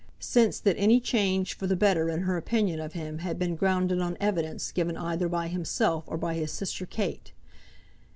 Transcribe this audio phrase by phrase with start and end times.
[0.19, 4.01] Since that any change for the better in her opinion of him had been grounded
[4.01, 7.33] on evidence given either by himself or by his sister Kate.